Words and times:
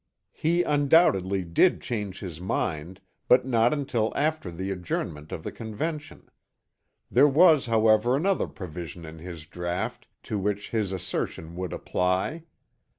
He 0.33 0.63
undoubtedly 0.63 1.43
did 1.43 1.79
change 1.79 2.21
his 2.21 2.41
mind 2.41 3.01
but 3.27 3.45
not 3.45 3.71
until 3.71 4.11
after 4.15 4.49
the 4.49 4.71
adjournment 4.71 5.31
of 5.31 5.43
the 5.43 5.51
Convention. 5.51 6.27
There 7.11 7.27
was 7.27 7.67
however 7.67 8.15
another 8.15 8.47
provision 8.47 9.05
in 9.05 9.19
his 9.19 9.45
draught 9.45 10.07
to 10.23 10.39
which 10.39 10.71
his 10.71 10.91
assertion 10.91 11.55
would 11.55 11.71
apply. 11.71 12.45